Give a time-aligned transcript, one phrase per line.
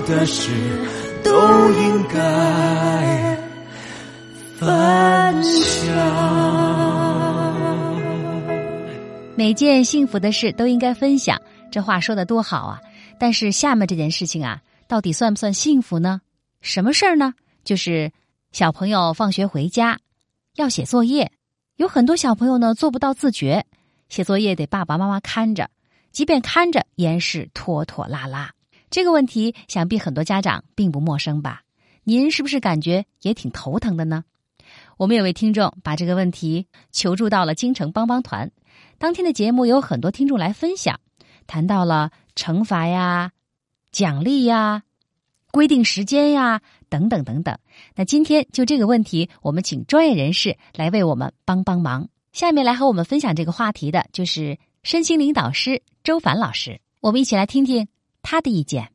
[0.00, 0.50] 的事
[1.22, 3.38] 都应该
[4.58, 4.68] 分
[5.44, 5.94] 享。
[9.36, 12.80] 每件幸福的事都应该分享，这话说的多好啊！
[13.18, 16.20] 但是下面这件事情啊，到底算不算幸福呢？
[16.60, 17.34] 什么事儿呢？
[17.64, 18.12] 就是
[18.52, 19.98] 小朋友放学回家
[20.54, 21.32] 要写作业，
[21.76, 23.66] 有很多小朋友呢做不到自觉，
[24.08, 25.68] 写作业得爸爸妈妈看着，
[26.12, 28.53] 即便看着也是拖拖拉拉。
[28.94, 31.62] 这个问题想必很多家长并不陌生吧？
[32.04, 34.22] 您是不是感觉也挺头疼的呢？
[34.98, 38.52] 我们有位听众把这个问题求助到了京城帮帮团。
[38.96, 41.00] 当天的节目有很多听众来分享，
[41.48, 43.32] 谈到了惩罚呀、
[43.90, 44.84] 奖励呀、
[45.50, 47.58] 规定时间呀等等等等。
[47.96, 52.08] 那今天就这个问题，我们请专业人士来为我们帮帮忙。
[52.32, 57.88] 下面来和我们分享这个话题的就是身心灵导师周凡老师，我们一起来听听
[58.24, 58.88] 他的意见。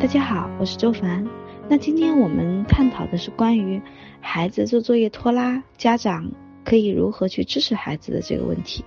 [0.00, 1.24] 大家好，我是周凡。
[1.66, 3.80] 那今天我们探讨的是关于
[4.20, 6.30] 孩子做作业拖拉，家长
[6.62, 8.84] 可以如何去支持孩子的这个问题。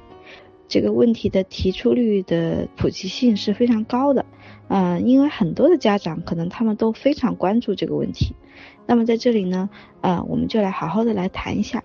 [0.68, 4.26] 这个问题的提出率的普及性是非常高的，
[4.68, 8.36] 嗯，因为很多的家长可能他们都非常关注这个问题。
[8.86, 9.70] 那么在这里呢，
[10.02, 11.84] 呃，我们就来好好的来谈一下。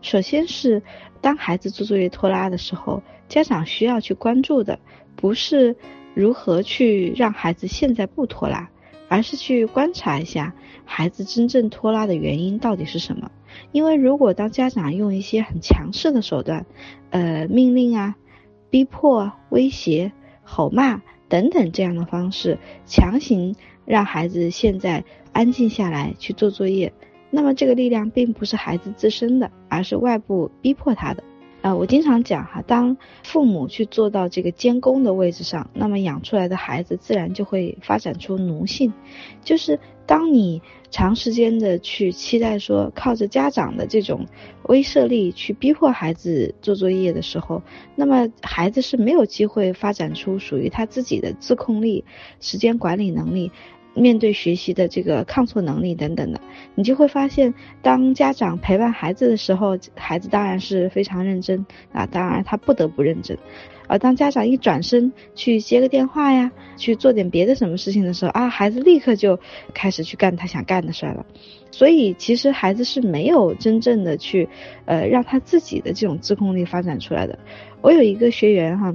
[0.00, 0.82] 首先是
[1.20, 4.80] 当孩子做作业拖拉的时候，家长需要去关注的
[5.14, 5.76] 不是。
[6.14, 8.68] 如何去让孩子现在不拖拉，
[9.12, 10.54] 而是去观察一下
[10.86, 13.30] 孩子真正拖拉的原因到底是什么？
[13.70, 16.64] 因为如果当家长用一些很强势的手段，
[17.10, 18.16] 呃，命令啊、
[18.70, 22.56] 逼迫、威胁、吼骂等等这样的方式，
[22.86, 26.90] 强行让孩子现在安静下来去做作业，
[27.28, 31.22] 那么这个力量并不是孩子自身的，而是外部逼迫他的。
[31.62, 38.92] 呃，我经常讲哈，当父母去做到这个监工的位置上，那么养出来的孩子自然就会发展出奴性。
[39.44, 44.26] 就是当你长时间的去期待说靠着家长的这种
[44.64, 47.62] 威慑力去逼迫孩子做作业的时候，
[47.94, 52.04] 那么孩子是没有机会发展出属于他自己的自控力、
[52.40, 53.52] 时间管理能力。
[53.94, 56.40] 面对学习的这个抗挫能力等等的，
[56.74, 63.36] 你就会发现，当家长陪伴孩子的时候，孩子当然是非常认真啊，当然他不得不认真。
[63.88, 69.38] 而当家长一转身去接个电话呀，去做点别的什么事情的时候啊，孩子立刻就
[69.74, 71.26] 开始去干他想干的事了。
[71.70, 74.48] 所以其实孩子是没有真正的去
[74.86, 77.38] 呃让他自己的这种自控力发展出来的。
[77.82, 78.94] 我有一个学员哈，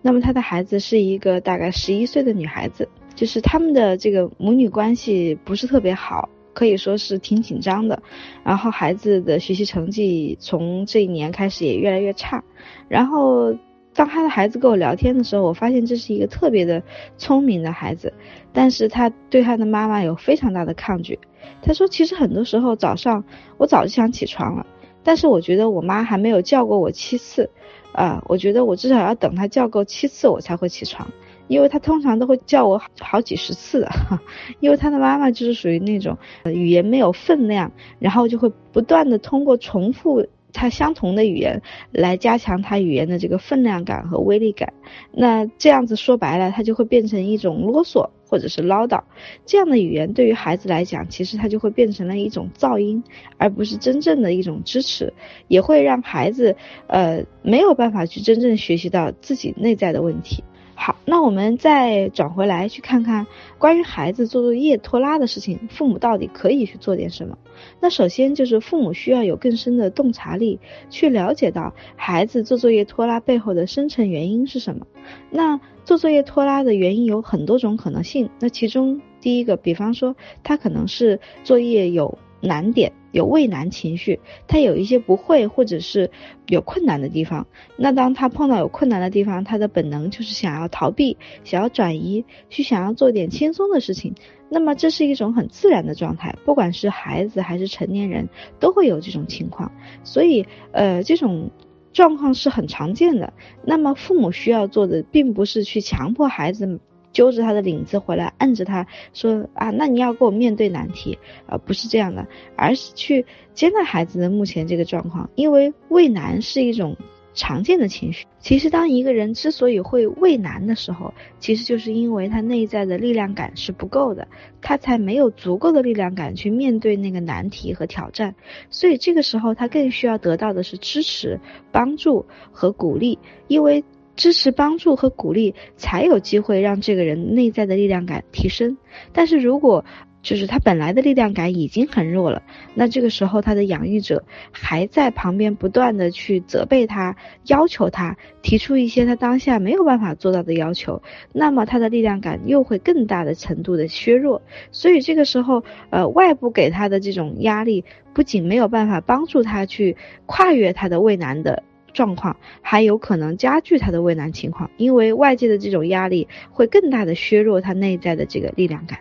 [0.00, 2.88] 那么他的孩子是一个大概十一岁的女孩子。
[3.18, 8.00] 就是他们的这个母女关系不是特别好，可以说是挺紧张的。
[8.44, 12.44] 然后孩子的学习成绩从这一年开始也越来越差。
[12.86, 13.52] 然后
[13.92, 16.80] 当他的孩子跟我聊天的时候，我发现这是一个特别的
[17.16, 18.12] 聪明的孩子，
[18.52, 21.18] 但是他对他的妈妈有非常大的抗拒。
[21.60, 23.24] 他说，其实很多时候早上
[23.56, 24.64] 我早就想起床了，
[25.02, 27.50] 但是我觉得我妈还没有叫过我七次，
[27.90, 31.10] 啊，我觉得我至少要等他叫够七次我才会起床。
[31.48, 33.90] 因为他通常都会叫我好几十次的，
[34.60, 41.60] 因为他的妈妈就是属于那种语言没有分量，然后就会不断的通过重复他相同的语言
[41.92, 44.72] 来加强他语言的这个分量感和威力感。
[45.12, 49.02] 那这样子说白了，他就会变成一种啰嗦或者是唠叨。
[49.44, 53.02] 这样的语言对于孩子来讲，其实他就会变成了一种噪音，
[53.36, 55.12] 而不是真正的一种支持，
[55.48, 60.42] 也会让孩子呃没有办法去真正学习到自己内在的问题。
[60.80, 63.26] 好，那我们再转回来去看看
[63.58, 67.36] 关于孩子做作业拖拉的事情，父母到底可以去做点什么？
[67.80, 74.86] 那首先就是父母需要有更深的洞察力，去了解到孩子做作业拖拉背后的深层原因是什么。
[75.30, 80.14] 那做作业拖拉的原因有很多种可能性，那其中第一个，比方说
[80.44, 82.16] 他可能是作业有。
[82.40, 86.10] 难点有畏难情绪，他有一些不会或者是
[86.46, 87.46] 有困难的地方。
[87.76, 94.14] 那当他碰到有困难的地方，他的本能就是想要逃避，想要转移，去想要做点轻松的事情。
[94.50, 99.72] 那么这是一种很自然的状态，不管是孩子还是成年人都会有这种情况。
[100.04, 101.50] 所以，呃，这种
[101.92, 103.32] 状况是很常见的。
[103.64, 106.80] 那么父母需要做的，并不是去强迫孩子。
[107.18, 111.18] 揪着他的领子回来，摁着他说啊，那你要跟我面对难题。
[111.48, 116.96] 啊，不是这样的，而是去接纳孩子的目前这个状况，因为畏难是一种。
[117.34, 124.26] 常见的情绪，其实当一个人之所以会畏难的时候，其实就是因为他内在的力量感是不够的，
[124.60, 128.34] 他才没有足够的力量感去面对那个难题和挑战，
[128.70, 131.38] 所以这个时候他更需要得到的是支持、
[131.70, 133.84] 帮助和鼓励，因为
[134.18, 138.76] 支持、帮助和鼓励才有机会让这个人内在的力量感提升。
[139.14, 139.82] 但是如果
[140.20, 142.42] 就是他本来的力量感已经很弱了，
[142.74, 147.16] 那这个时候他的养育者还在旁边不断的去责备他、
[147.46, 151.00] 要求他，提出一些他当下没有办法做到的要求，
[151.32, 154.42] 那么他的力量感又会更大的程度的削弱。
[154.72, 161.62] 所以这个时候，呃，外部给他的这种压力，不仅没有办法帮助他去跨越他的畏难的
[161.92, 168.98] 状况，还有可能加剧他的畏难情况，因为外界的这种压力会更大的削弱他内在的这个力量感。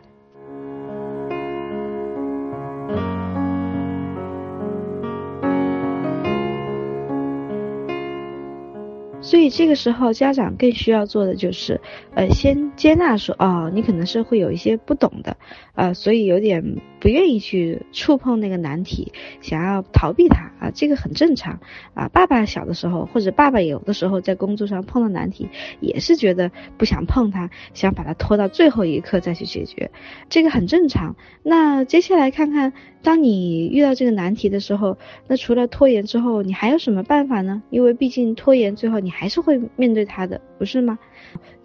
[9.28, 11.82] 所以这个时候，家长更需要做的就是，
[12.16, 15.36] 呃，先接纳说，哦，你可能是会有一些不懂的，
[15.76, 21.60] 呃，所以有点不愿意去触碰那个难题，想要逃避它啊，这个很正常
[21.94, 22.08] 啊。
[22.08, 25.50] 爸爸小的时候，或者爸爸有的时候在工作上碰到难题，
[25.82, 29.92] 也是觉得不想碰它，想把它拖到最后一刻再去解决，
[30.30, 31.18] 这个很正常。
[31.44, 32.72] 那接下来看看，
[33.04, 34.98] 当你遇到这个难题的时候，
[35.28, 37.62] 那除了拖延之后，你还有什么办法呢？
[37.70, 39.17] 因为毕竟拖延最后你。
[39.19, 41.00] 还是会面对他的，不是吗？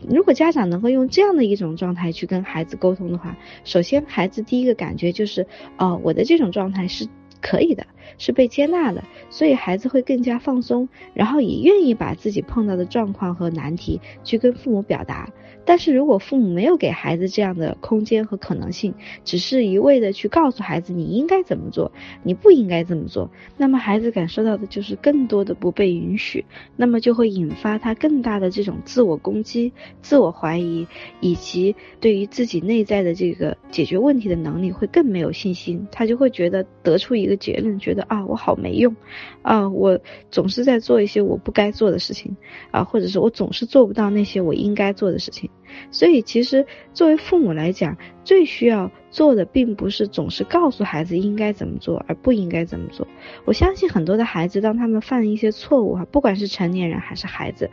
[0.08, 5.46] 如果家长能够用这样的一种状态去跟孩子沟通的话，首先孩子第一个感觉就是，
[5.76, 7.06] 哦，我的这种状态是
[7.42, 7.86] 可以的，
[8.18, 15.28] 是被接纳的，所以孩子会更加放松，然后也愿意把自己碰到的状况和难题去跟父母表达。
[15.64, 18.92] 但是如果父母没有给孩子这样的空间和可能性，
[19.24, 21.92] 只是一味的去告诉孩子你应该怎么做，
[22.24, 26.44] 你不应该这么做，那么孩子感受到的就是更多的不被允许，
[26.74, 30.84] 那么就会引发他更大的这种自我攻击、自我怀疑，
[31.20, 38.96] 以及对于自己内在的这个解决问题的能力会更没有信心，他就会觉得得出一个结论，觉觉得啊我好没用，
[39.42, 40.00] 啊我
[40.30, 42.36] 总是在做一些我不该做的事情，
[42.70, 45.50] 啊或者是我总是做不到那些我应该做的事情。
[45.90, 48.90] 所以，其实作为父母来讲，最需要。
[49.12, 53.06] 做的并不是总是告诉孩子应该怎么做，而不应该怎么做。
[53.44, 57.70] 我相信很多的孩子，当他们犯了一些错误哈，不管是成年人还是孩子，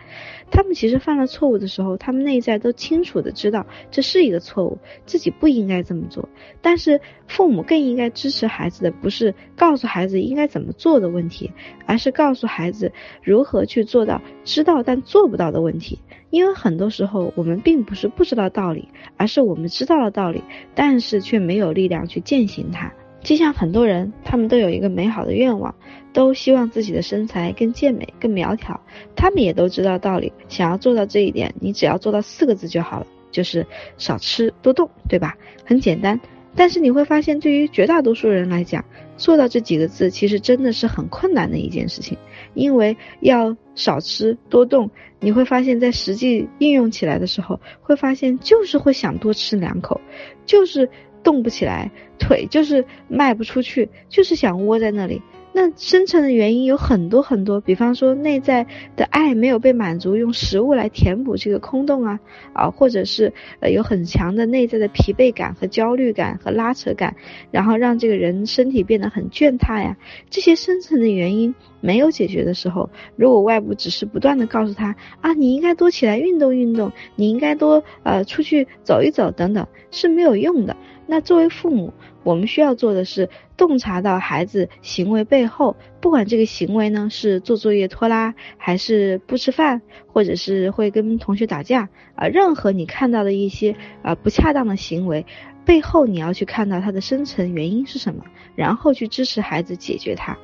[0.52, 6.28] 他们其实犯了错误的时候，他们内在都清楚的知道这是一个错误，自己不应该这么做。
[6.62, 11.54] 但是父母更应该支持孩子的，不是告诉孩子应该怎么做的问题，
[11.86, 12.92] 而是告诉孩子
[13.24, 16.00] 如何去做到知道但做不到的问题。
[16.32, 18.88] 因为很多时候我们并不是不知道道理，
[19.18, 20.44] 而是我们知道了道理，
[20.74, 21.20] 但是。
[21.20, 22.92] 却没有力量去践行它。
[23.22, 25.76] 就像很多人，他们都有一个美好的愿望，
[26.14, 28.80] 都希望自己的身材更健美、更苗条。
[29.16, 33.66] 他们也都知道道理，想要做到这一点，你只要做到四个字就好了，就是
[33.98, 35.36] 少吃多动，对吧？
[35.66, 36.20] 很简单。
[36.56, 38.84] 但是你会发现，对于绝大多数人来讲，
[39.18, 42.18] 做到这几个字其实真的是很困难的一件事情，
[42.54, 50.00] 因为要少吃多动，你会发现在实际应用起来的时候，会发现就是会想多吃两口，
[50.46, 50.90] 就是。
[51.22, 55.22] 动不起来，腿就是迈不出去，就是想窝在那里。
[55.62, 62.18] 那深层的原因有很多很多，比方说内在的爱没有被满足，用食物来填补这个空洞啊
[62.54, 67.14] 啊，或者是呃有很强的内在的疲惫感和焦虑感和拉扯感，
[67.52, 69.98] 然后让这个人身体变得很倦怠呀。
[70.30, 80.78] 这些深层的原因没有解决的时候，如果外部只是不断的告诉他啊，你应该多起来运动运动，你应该多呃出去走一走等等，是没有用的。
[81.12, 81.92] 那作为父母，
[82.24, 95.26] 我们需要做的是洞察到孩子行为背后，不管这个行为呢是做作业拖拉，还是不吃饭，或者是会跟同学打架啊，任何你看到的一些啊不恰当的行为
[95.66, 98.24] 背后，你要去看到它的深层原因是什么，
[98.56, 100.38] 然后去支持孩子解决它。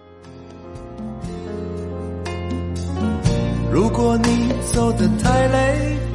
[3.71, 6.14] 如果你走得太累。